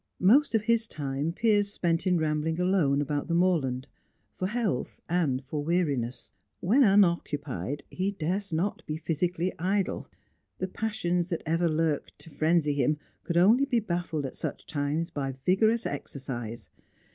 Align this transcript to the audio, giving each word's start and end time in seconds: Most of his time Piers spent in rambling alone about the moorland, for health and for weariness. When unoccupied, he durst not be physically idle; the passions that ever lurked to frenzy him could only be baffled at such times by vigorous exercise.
Most 0.19 0.55
of 0.55 0.63
his 0.63 0.87
time 0.87 1.31
Piers 1.31 1.71
spent 1.71 2.07
in 2.07 2.17
rambling 2.17 2.59
alone 2.59 3.03
about 3.03 3.27
the 3.27 3.35
moorland, 3.35 3.85
for 4.35 4.47
health 4.47 4.99
and 5.07 5.45
for 5.45 5.63
weariness. 5.63 6.33
When 6.59 6.81
unoccupied, 6.81 7.83
he 7.91 8.09
durst 8.11 8.51
not 8.51 8.83
be 8.87 8.97
physically 8.97 9.53
idle; 9.59 10.07
the 10.57 10.67
passions 10.67 11.27
that 11.27 11.43
ever 11.45 11.69
lurked 11.69 12.17
to 12.17 12.31
frenzy 12.31 12.73
him 12.73 12.97
could 13.23 13.37
only 13.37 13.65
be 13.65 13.79
baffled 13.79 14.25
at 14.25 14.33
such 14.35 14.65
times 14.65 15.11
by 15.11 15.35
vigorous 15.45 15.85
exercise. 15.85 16.71